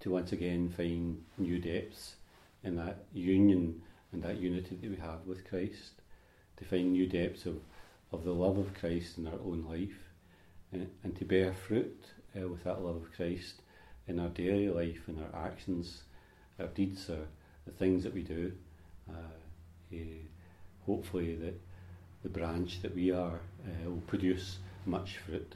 to 0.02 0.12
once 0.12 0.32
again 0.32 0.70
find 0.70 1.24
new 1.38 1.60
depths 1.60 2.16
in 2.64 2.76
that 2.76 3.06
union 3.14 3.82
and 4.12 4.24
that 4.24 4.39
unity 4.39 4.75
that 4.75 4.89
we 4.89 4.98
have 4.98 5.25
with 5.25 5.48
Christ, 5.48 6.01
to 6.58 6.66
find 6.66 6.92
new 6.92 7.08
depths 7.08 7.46
of, 7.46 7.60
of 8.12 8.24
the 8.24 8.34
love 8.34 8.58
of 8.58 8.74
Christ 8.74 9.18
in 9.18 9.28
our 9.28 9.39
own 9.46 9.66
life, 9.70 9.98
and, 10.72 10.89
and 11.04 11.16
to 11.18 11.25
bear 11.25 11.54
fruit 11.54 12.06
uh, 12.36 12.48
with 12.48 12.63
that 12.63 12.82
love 12.82 12.98
of 12.98 13.13
Christ 13.16 13.62
in 14.08 14.20
our 14.20 14.30
daily 14.30 14.70
life, 14.70 15.08
in 15.08 15.20
our 15.20 15.46
actions, 15.46 16.04
our 16.60 16.68
deeds, 16.68 17.10
our, 17.10 17.28
the 17.66 17.72
things 17.72 18.04
that 18.04 18.13
we 18.13 18.24
do. 18.24 18.51
Uh, 19.10 19.94
uh, 19.94 19.98
hopefully, 20.86 21.36
that 21.36 21.60
the 22.24 22.30
branch 22.30 22.82
that 22.82 22.96
we 22.96 23.12
are 23.12 23.39
will 23.86 24.01
produce 24.08 24.58
much 24.86 25.18
fruit. 25.18 25.56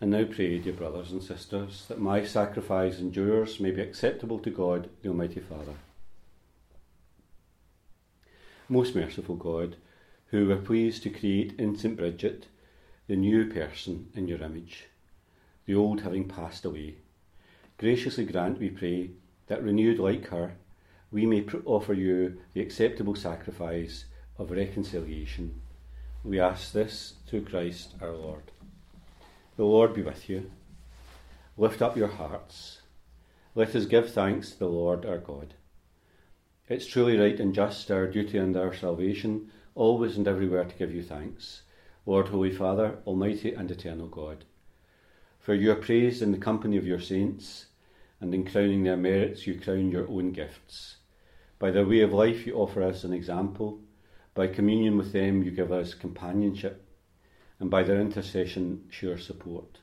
And 0.00 0.10
now 0.10 0.24
pray, 0.24 0.58
dear 0.58 0.74
brothers 0.74 1.12
and 1.12 1.22
sisters, 1.22 1.86
that 1.88 1.98
my 1.98 2.24
sacrifice 2.24 2.98
and 2.98 3.14
yours 3.14 3.60
may 3.60 3.70
be 3.70 3.80
acceptable 3.80 4.38
to 4.40 4.50
God, 4.50 4.90
the 5.02 5.08
Almighty 5.08 5.40
Father. 5.40 5.74
Most 8.68 8.94
merciful 8.94 9.36
God, 9.36 9.76
who 10.28 10.46
were 10.46 10.56
pleased 10.56 11.02
to 11.04 11.10
create 11.10 11.54
in 11.58 11.76
St. 11.76 11.96
Bridget 11.96 12.46
the 13.06 13.16
new 13.16 13.46
person 13.46 14.08
in 14.14 14.28
your 14.28 14.42
image 14.42 14.88
the 15.66 15.74
old 15.74 16.00
having 16.00 16.28
passed 16.28 16.64
away. 16.64 16.94
Graciously 17.78 18.24
grant, 18.24 18.58
we 18.58 18.70
pray, 18.70 19.10
that 19.48 19.62
renewed 19.62 19.98
like 19.98 20.28
her, 20.28 20.54
we 21.10 21.26
may 21.26 21.44
offer 21.64 21.92
you 21.92 22.38
the 22.54 22.60
acceptable 22.60 23.14
sacrifice 23.14 24.06
of 24.38 24.50
reconciliation. 24.50 25.60
We 26.24 26.40
ask 26.40 26.72
this 26.72 27.14
through 27.26 27.44
Christ 27.44 27.94
our 28.00 28.12
Lord. 28.12 28.50
The 29.56 29.64
Lord 29.64 29.94
be 29.94 30.02
with 30.02 30.28
you. 30.28 30.50
Lift 31.56 31.80
up 31.80 31.96
your 31.96 32.08
hearts. 32.08 32.82
Let 33.54 33.74
us 33.74 33.86
give 33.86 34.12
thanks 34.12 34.50
to 34.50 34.58
the 34.58 34.68
Lord 34.68 35.06
our 35.06 35.16
God. 35.16 35.54
It's 36.68 36.86
truly 36.86 37.16
right 37.16 37.40
and 37.40 37.54
just, 37.54 37.90
our 37.90 38.06
duty 38.06 38.36
and 38.36 38.54
our 38.54 38.74
salvation, 38.74 39.50
always 39.74 40.18
and 40.18 40.28
everywhere 40.28 40.64
to 40.64 40.74
give 40.74 40.94
you 40.94 41.02
thanks, 41.02 41.62
Lord, 42.04 42.28
Holy 42.28 42.50
Father, 42.50 42.98
Almighty 43.06 43.54
and 43.54 43.70
Eternal 43.70 44.08
God. 44.08 44.44
For 45.38 45.54
you 45.54 45.72
are 45.72 45.76
praised 45.76 46.20
in 46.20 46.32
the 46.32 46.38
company 46.38 46.76
of 46.76 46.86
your 46.86 47.00
saints, 47.00 47.66
and 48.20 48.34
in 48.34 48.44
crowning 48.44 48.84
their 48.84 48.98
merits, 48.98 49.46
you 49.46 49.58
crown 49.58 49.90
your 49.90 50.06
own 50.06 50.32
gifts. 50.32 50.96
By 51.58 51.70
their 51.70 51.86
way 51.86 52.00
of 52.00 52.12
life, 52.12 52.46
you 52.46 52.56
offer 52.56 52.82
us 52.82 53.04
an 53.04 53.14
example. 53.14 53.80
By 54.34 54.48
communion 54.48 54.98
with 54.98 55.12
them, 55.12 55.42
you 55.42 55.50
give 55.50 55.72
us 55.72 55.94
companionship, 55.94 56.85
and 57.58 57.70
by 57.70 57.82
their 57.82 58.00
intercession, 58.00 58.84
sure 58.90 59.18
support. 59.18 59.78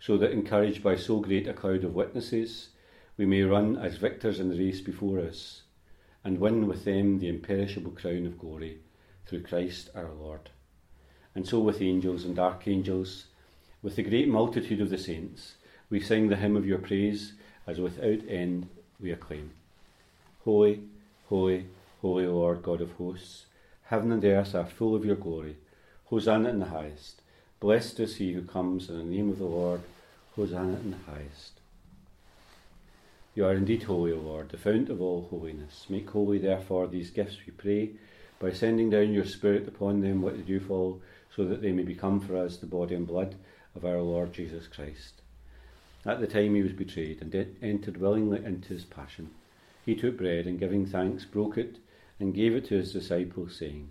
So 0.00 0.16
that, 0.18 0.32
encouraged 0.32 0.82
by 0.82 0.96
so 0.96 1.20
great 1.20 1.48
a 1.48 1.52
cloud 1.52 1.84
of 1.84 1.94
witnesses, 1.94 2.68
we 3.16 3.26
may 3.26 3.42
run 3.42 3.76
as 3.76 3.96
victors 3.96 4.40
in 4.40 4.50
the 4.50 4.58
race 4.58 4.80
before 4.80 5.20
us, 5.20 5.62
and 6.24 6.38
win 6.38 6.66
with 6.66 6.84
them 6.84 7.18
the 7.18 7.28
imperishable 7.28 7.92
crown 7.92 8.26
of 8.26 8.38
glory 8.38 8.78
through 9.26 9.42
Christ 9.42 9.90
our 9.94 10.12
Lord. 10.12 10.50
And 11.34 11.46
so, 11.46 11.60
with 11.60 11.82
angels 11.82 12.24
and 12.24 12.38
archangels, 12.38 13.26
with 13.82 13.96
the 13.96 14.02
great 14.02 14.28
multitude 14.28 14.80
of 14.80 14.90
the 14.90 14.98
saints, 14.98 15.54
we 15.90 16.00
sing 16.00 16.28
the 16.28 16.36
hymn 16.36 16.56
of 16.56 16.66
your 16.66 16.78
praise 16.78 17.34
as 17.66 17.78
without 17.78 18.20
end 18.28 18.68
we 19.00 19.12
acclaim. 19.12 19.52
Holy, 20.44 20.82
holy, 21.28 21.66
holy 22.00 22.26
Lord 22.26 22.62
God 22.62 22.80
of 22.80 22.92
hosts, 22.92 23.46
heaven 23.84 24.12
and 24.12 24.24
earth 24.24 24.54
are 24.54 24.66
full 24.66 24.94
of 24.94 25.04
your 25.04 25.16
glory. 25.16 25.56
Hosanna 26.08 26.50
in 26.50 26.60
the 26.60 26.66
highest. 26.66 27.20
Blessed 27.58 27.98
is 27.98 28.16
he 28.16 28.32
who 28.32 28.42
comes 28.42 28.88
in 28.88 28.96
the 28.96 29.02
name 29.02 29.28
of 29.28 29.38
the 29.38 29.44
Lord. 29.44 29.80
Hosanna 30.36 30.74
in 30.74 30.92
the 30.92 31.10
highest. 31.10 31.58
You 33.34 33.44
are 33.44 33.54
indeed 33.54 33.82
holy, 33.82 34.12
O 34.12 34.16
Lord, 34.16 34.50
the 34.50 34.56
fount 34.56 34.88
of 34.88 35.02
all 35.02 35.26
holiness. 35.28 35.86
Make 35.88 36.08
holy, 36.08 36.38
therefore, 36.38 36.86
these 36.86 37.10
gifts, 37.10 37.38
we 37.44 37.52
pray, 37.52 37.90
by 38.38 38.52
sending 38.52 38.88
down 38.88 39.12
your 39.12 39.24
Spirit 39.24 39.66
upon 39.66 40.00
them 40.00 40.22
what 40.22 40.46
the 40.46 40.58
fall, 40.60 41.00
so 41.34 41.44
that 41.44 41.60
they 41.60 41.72
may 41.72 41.82
become 41.82 42.20
for 42.20 42.36
us 42.36 42.56
the 42.56 42.66
body 42.66 42.94
and 42.94 43.08
blood 43.08 43.34
of 43.74 43.84
our 43.84 44.00
Lord 44.00 44.32
Jesus 44.32 44.68
Christ. 44.68 45.22
At 46.04 46.20
the 46.20 46.28
time 46.28 46.54
he 46.54 46.62
was 46.62 46.72
betrayed 46.72 47.20
and 47.20 47.34
entered 47.60 47.96
willingly 47.96 48.44
into 48.44 48.68
his 48.68 48.84
passion, 48.84 49.30
he 49.84 49.96
took 49.96 50.18
bread 50.18 50.46
and 50.46 50.60
giving 50.60 50.86
thanks 50.86 51.24
broke 51.24 51.58
it 51.58 51.78
and 52.20 52.32
gave 52.32 52.54
it 52.54 52.66
to 52.66 52.76
his 52.76 52.92
disciples, 52.92 53.56
saying, 53.58 53.90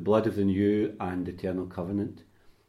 the 0.00 0.04
blood 0.04 0.26
of 0.26 0.34
the 0.34 0.44
new 0.46 0.96
and 0.98 1.28
eternal 1.28 1.66
covenant, 1.66 2.22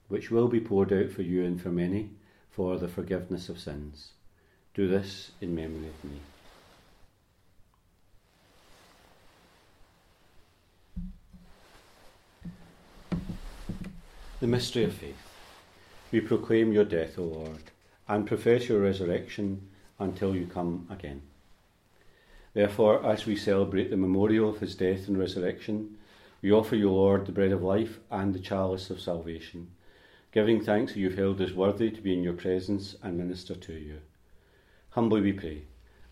which 0.09 0.29
will 0.29 0.49
be 0.49 0.59
poured 0.59 0.91
out 0.91 1.09
for 1.09 1.21
you 1.21 1.45
and 1.45 1.61
for 1.61 1.69
many 1.69 2.09
for 2.49 2.77
the 2.77 2.89
forgiveness 2.89 3.47
of 3.47 3.57
sins. 3.57 4.11
Do 4.73 4.89
this 4.89 5.31
in 5.39 5.55
memory 5.55 5.87
of 5.87 6.03
me. 6.03 6.19
The 14.41 14.47
mystery 14.47 14.83
of 14.83 14.93
faith. 14.93 15.15
We 16.11 16.19
proclaim 16.19 16.73
your 16.73 16.83
death, 16.83 17.17
O 17.17 17.23
Lord, 17.23 17.71
and 18.09 18.27
profess 18.27 18.67
your 18.67 18.81
resurrection 18.81 19.69
until 19.99 20.35
you 20.35 20.47
come 20.47 20.85
again. 20.89 21.21
Therefore, 22.53 23.05
as 23.05 23.25
we 23.25 23.37
celebrate 23.37 23.89
the 23.89 23.95
memorial 23.95 24.49
of 24.49 24.59
his 24.59 24.75
death 24.75 25.07
and 25.07 25.17
resurrection, 25.17 25.95
we 26.41 26.51
offer 26.51 26.75
you, 26.75 26.91
Lord, 26.91 27.25
the 27.25 27.31
bread 27.31 27.51
of 27.51 27.61
life 27.61 27.99
and 28.09 28.33
the 28.33 28.39
chalice 28.39 28.89
of 28.89 28.99
salvation, 28.99 29.71
giving 30.31 30.63
thanks 30.63 30.93
that 30.93 30.99
you've 30.99 31.17
held 31.17 31.39
us 31.41 31.51
worthy 31.51 31.91
to 31.91 32.01
be 32.01 32.13
in 32.13 32.23
your 32.23 32.33
presence 32.33 32.95
and 33.03 33.17
minister 33.17 33.55
to 33.55 33.73
you. 33.73 33.99
Humbly 34.91 35.21
we 35.21 35.33
pray 35.33 35.63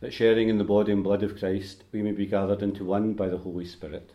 that 0.01 0.13
sharing 0.13 0.49
in 0.49 0.57
the 0.57 0.63
body 0.63 0.91
and 0.91 1.03
blood 1.03 1.23
of 1.23 1.37
Christ, 1.37 1.83
we 1.91 2.01
may 2.01 2.11
be 2.11 2.25
gathered 2.25 2.61
into 2.61 2.85
one 2.85 3.13
by 3.13 3.27
the 3.27 3.37
Holy 3.37 3.65
Spirit. 3.65 4.13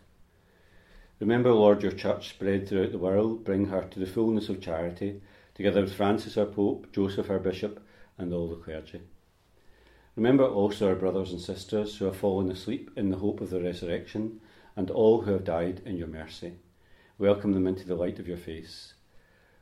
Remember, 1.19 1.53
Lord, 1.53 1.83
your 1.83 1.91
church 1.91 2.29
spread 2.29 2.67
throughout 2.67 2.91
the 2.91 2.97
world. 2.97 3.45
Bring 3.45 3.67
her 3.67 3.83
to 3.83 3.99
the 3.99 4.05
fullness 4.05 4.49
of 4.49 4.61
charity, 4.61 5.21
together 5.53 5.81
with 5.81 5.93
Francis 5.93 6.37
our 6.37 6.45
Pope, 6.45 6.91
Joseph 6.91 7.29
our 7.29 7.39
Bishop, 7.39 7.81
and 8.17 8.33
all 8.33 8.49
the 8.49 8.55
clergy. 8.55 9.01
Remember 10.15 10.45
also 10.45 10.89
our 10.89 10.95
brothers 10.95 11.31
and 11.31 11.41
sisters 11.41 11.97
who 11.97 12.05
have 12.05 12.17
fallen 12.17 12.49
asleep 12.49 12.89
in 12.95 13.11
the 13.11 13.17
hope 13.17 13.41
of 13.41 13.49
the 13.49 13.61
resurrection, 13.61 14.39
and 14.75 14.91
all 14.91 15.21
who 15.21 15.31
have 15.31 15.43
died 15.43 15.81
in 15.85 15.97
your 15.97 16.07
mercy. 16.07 16.53
Welcome 17.17 17.53
them 17.53 17.67
into 17.67 17.85
the 17.85 17.95
light 17.95 18.19
of 18.19 18.27
your 18.27 18.37
face. 18.37 18.93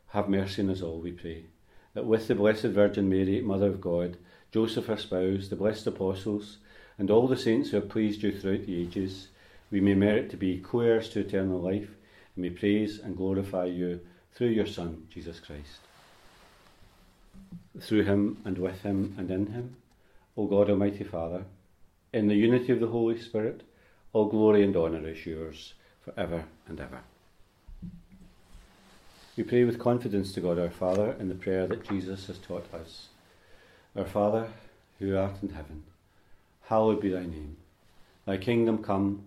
Have 0.08 0.29
mercy 0.29 0.62
on 0.62 0.70
us 0.70 0.82
all, 0.82 1.00
we 1.00 1.12
pray, 1.12 1.46
that 1.93 2.05
with 2.05 2.27
the 2.27 2.36
Blessed 2.36 2.65
Virgin 2.65 3.10
Mary, 3.10 3.41
Mother 3.41 3.67
of 3.67 3.82
God, 3.82 4.17
Joseph 4.51 4.86
her 4.86 4.98
spouse, 4.98 5.48
the 5.48 5.55
blessed 5.55 5.88
apostles, 5.88 6.58
and 7.00 7.10
all 7.10 7.27
the 7.27 7.38
saints 7.38 7.70
who 7.72 7.77
have 7.77 7.89
pleased 7.89 8.22
you 8.22 8.32
throughout 8.32 8.65
the 8.65 8.79
ages, 8.79 9.29
we 9.72 9.82
may 9.82 9.96
merit 9.96 10.29
to 10.29 10.38
be 10.38 10.60
co 10.60 10.82
heirs 10.82 11.10
to 11.10 11.22
eternal 11.22 11.60
life, 11.60 11.89
and 12.36 12.43
may 12.43 12.51
praise 12.51 13.00
and 13.00 13.17
glorify 13.17 13.65
you 13.65 14.00
through 14.34 14.50
your 14.50 14.67
Son, 14.67 15.08
Jesus 15.10 15.39
Christ. 15.39 15.79
Through 17.79 18.03
him, 18.03 18.38
and 18.46 18.60
with 18.60 18.82
him, 18.84 19.15
and 19.17 19.32
in 19.32 19.48
him, 19.48 19.77
O 20.38 20.46
God 20.46 20.70
Almighty 20.70 21.03
Father, 21.03 21.46
in 22.13 22.27
the 22.27 22.36
unity 22.36 22.72
of 22.72 22.79
the 22.79 22.88
Holy 22.88 23.20
Spirit, 23.20 23.63
all 24.13 24.25
glory 24.25 24.63
and 24.63 24.75
honour 24.75 25.08
is 25.08 25.25
yours 25.25 25.74
for 26.01 26.13
ever 26.15 26.46
and 26.67 26.79
ever. 26.79 27.01
We 29.36 29.43
pray 29.43 29.63
with 29.63 29.79
confidence 29.79 30.32
to 30.34 30.41
God 30.41 30.60
our 30.60 30.70
Father 30.70 31.15
in 31.20 31.27
the 31.27 31.36
prayer 31.36 31.67
that 31.67 31.89
Jesus 31.89 32.27
has 32.27 32.38
taught 32.38 32.72
us. 32.74 33.08
Our 33.96 34.05
Father, 34.05 34.48
who 35.00 35.17
art 35.17 35.41
in 35.41 35.50
heaven, 35.50 35.84
hallowed 36.67 37.01
be 37.01 37.10
thy 37.10 37.24
name. 37.24 37.58
Thy 38.25 38.38
kingdom 38.38 38.84
come 38.84 39.24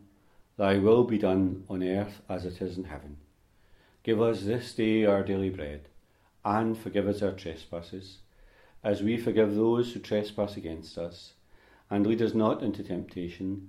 Thy 0.56 0.78
will 0.78 1.04
be 1.04 1.18
done 1.18 1.64
on 1.68 1.82
earth 1.82 2.22
as 2.30 2.46
it 2.46 2.62
is 2.62 2.78
in 2.78 2.84
heaven. 2.84 3.18
Give 4.02 4.22
us 4.22 4.42
this 4.42 4.72
day 4.72 5.04
our 5.04 5.22
daily 5.22 5.50
bread, 5.50 5.82
and 6.44 6.78
forgive 6.78 7.06
us 7.06 7.20
our 7.20 7.32
trespasses, 7.32 8.18
as 8.82 9.02
we 9.02 9.18
forgive 9.18 9.54
those 9.54 9.92
who 9.92 10.00
trespass 10.00 10.56
against 10.56 10.96
us. 10.96 11.32
And 11.90 12.06
lead 12.06 12.22
us 12.22 12.32
not 12.32 12.62
into 12.62 12.82
temptation, 12.82 13.68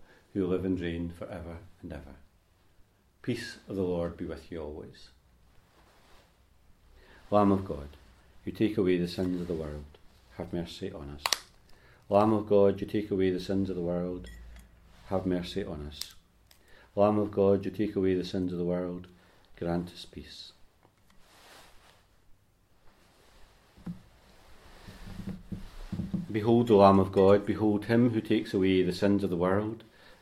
who 0.33 0.47
live 0.47 0.65
and 0.65 0.79
reign 0.79 1.13
for 1.17 1.25
ever 1.25 1.57
and 1.81 1.91
ever. 1.91 2.15
Peace 3.21 3.57
of 3.67 3.75
the 3.75 3.83
Lord 3.83 4.17
be 4.17 4.25
with 4.25 4.51
you 4.51 4.61
always. 4.61 5.09
Lamb 7.29 7.51
of 7.51 7.65
God, 7.65 7.89
you 8.45 8.51
take 8.51 8.77
away 8.77 8.97
the 8.97 9.07
sins 9.07 9.39
of 9.39 9.47
the 9.47 9.53
world, 9.53 9.97
have 10.37 10.51
mercy 10.51 10.91
on 10.91 11.17
us. 11.17 11.41
Lamb 12.09 12.33
of 12.33 12.47
God, 12.47 12.81
you 12.81 12.87
take 12.87 13.11
away 13.11 13.29
the 13.29 13.39
sins 13.39 13.69
of 13.69 13.75
the 13.75 13.81
world, 13.81 14.29
have 15.07 15.25
mercy 15.25 15.63
on 15.63 15.87
us. 15.87 16.15
Lamb 16.95 17.19
of 17.19 17.31
God, 17.31 17.63
you 17.63 17.71
take 17.71 17.95
away 17.95 18.15
the 18.15 18.25
sins 18.25 18.51
of 18.51 18.57
the 18.57 18.65
world, 18.65 19.07
grant 19.57 19.89
us 19.89 20.05
peace. 20.05 20.51
Behold 26.31 26.67
the 26.67 26.75
Lamb 26.75 26.99
of 26.99 27.11
God, 27.11 27.45
behold 27.45 27.85
him 27.85 28.11
who 28.11 28.21
takes 28.21 28.53
away 28.53 28.83
the 28.83 28.93
sins 28.93 29.23
of 29.23 29.29
the 29.29 29.35
world. 29.35 29.83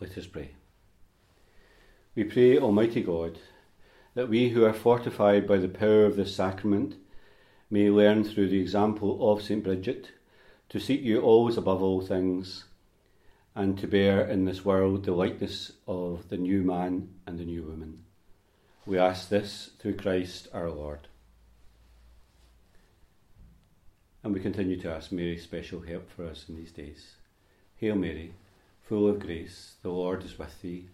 Let 0.00 0.18
us 0.18 0.26
pray. 0.26 0.50
We 2.14 2.24
pray, 2.24 2.58
Almighty 2.58 3.02
God, 3.02 3.38
that 4.14 4.28
we 4.28 4.50
who 4.50 4.64
are 4.64 4.72
fortified 4.72 5.46
by 5.46 5.58
the 5.58 5.68
power 5.68 6.04
of 6.04 6.16
this 6.16 6.34
sacrament 6.34 6.96
may 7.70 7.90
learn 7.90 8.24
through 8.24 8.48
the 8.48 8.60
example 8.60 9.32
of 9.32 9.42
St. 9.42 9.62
Bridget 9.62 10.10
to 10.68 10.80
seek 10.80 11.02
you 11.02 11.20
always 11.20 11.56
above 11.56 11.82
all 11.82 12.00
things 12.00 12.64
and 13.54 13.78
to 13.78 13.86
bear 13.86 14.26
in 14.26 14.44
this 14.44 14.64
world 14.64 15.04
the 15.04 15.12
likeness 15.12 15.72
of 15.86 16.28
the 16.28 16.36
new 16.36 16.62
man 16.62 17.08
and 17.26 17.38
the 17.38 17.44
new 17.44 17.62
woman. 17.62 18.04
We 18.86 18.98
ask 18.98 19.28
this 19.28 19.70
through 19.78 19.96
Christ 19.96 20.48
our 20.52 20.70
Lord. 20.70 21.08
And 24.22 24.34
we 24.34 24.40
continue 24.40 24.80
to 24.80 24.92
ask 24.92 25.12
Mary's 25.12 25.44
special 25.44 25.80
help 25.80 26.10
for 26.10 26.26
us 26.26 26.46
in 26.48 26.56
these 26.56 26.72
days. 26.72 27.14
Hail 27.76 27.94
Mary 27.94 28.34
full 28.84 29.08
of 29.08 29.20
grace, 29.20 29.74
the 29.82 29.90
Lord 29.90 30.24
is 30.24 30.38
with 30.38 30.60
thee. 30.62 30.88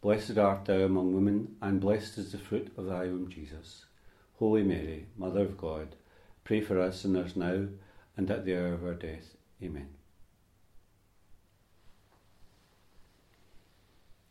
Blessed 0.00 0.38
art 0.38 0.64
thou 0.64 0.80
among 0.80 1.14
women, 1.14 1.56
and 1.60 1.80
blessed 1.80 2.18
is 2.18 2.32
the 2.32 2.38
fruit 2.38 2.72
of 2.76 2.86
thy 2.86 3.04
womb, 3.04 3.28
Jesus. 3.28 3.84
Holy 4.38 4.62
Mary, 4.62 5.06
Mother 5.16 5.42
of 5.42 5.58
God, 5.58 5.96
pray 6.44 6.60
for 6.60 6.80
us 6.80 7.00
sinners 7.00 7.36
now 7.36 7.66
and 8.16 8.30
at 8.30 8.44
the 8.44 8.56
hour 8.56 8.74
of 8.74 8.84
our 8.84 8.94
death. 8.94 9.36
Amen. 9.62 9.88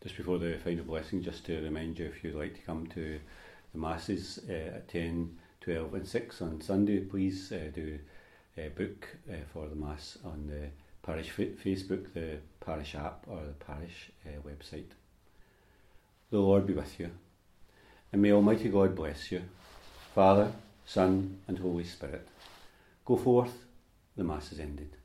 just 0.04 0.18
before 0.18 0.38
the 0.38 0.58
final 0.58 0.84
blessing, 0.84 1.24
just 1.24 1.46
to 1.46 1.62
remind 1.62 1.98
you 1.98 2.06
if 2.06 2.24
you'd 2.24 2.36
like 2.36 2.54
to 2.54 2.62
come 2.62 2.86
to 2.88 3.18
the 3.72 3.78
Masses 3.78 4.38
uh, 4.50 4.76
at 4.76 4.90
10, 4.90 5.38
12, 5.62 5.94
and 5.94 6.06
6 6.08 6.42
on 6.42 6.60
Sunday, 6.60 7.00
please 7.00 7.52
uh, 7.54 7.72
do 7.74 7.98
uh, 8.58 8.68
book 8.78 9.08
uh, 9.32 9.38
for 9.54 9.70
the 9.70 9.76
Mass 9.76 10.18
on 10.26 10.46
the 10.48 10.68
parish 11.04 11.32
Facebook, 11.32 12.14
the 12.14 12.38
parish 12.60 12.96
app, 12.96 13.26
or 13.28 13.42
the 13.46 13.66
parish 13.66 14.10
uh, 14.26 14.42
website. 14.48 14.92
The 16.32 16.40
Lord 16.40 16.66
be 16.66 16.74
with 16.74 17.00
you, 17.00 17.12
and 18.12 18.22
may 18.22 18.32
Almighty 18.32 18.70
God 18.70 18.96
bless 18.96 19.32
you, 19.32 19.44
Father, 20.16 20.52
Son, 20.86 21.38
and 21.48 21.60
Holy 21.60 21.84
Spirit. 21.84 22.28
Go 23.06 23.18
forth, 23.18 23.66
the 24.16 24.24
Mass 24.24 24.52
is 24.52 24.60
ended. 24.60 24.96